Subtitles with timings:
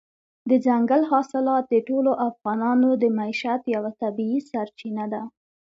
[0.49, 5.21] دځنګل حاصلات د ټولو افغانانو د معیشت یوه طبیعي سرچینه ده.